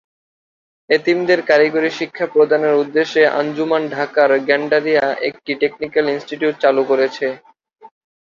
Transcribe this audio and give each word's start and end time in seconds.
এতিমদের 0.89 1.39
কারিগরি 1.49 1.89
শিক্ষা 1.99 2.25
প্রদানের 2.33 2.73
উদ্দেশ্যে 2.75 3.21
আঞ্জুমান 3.39 3.83
ঢাকার 3.89 4.31
গেন্ডারিয়ায় 4.47 5.19
একটি 5.29 5.51
টেকনিক্যাল 5.61 6.05
ইনস্টিটিউটও 6.09 6.61
চালু 6.63 6.81
করেছে। 6.91 7.25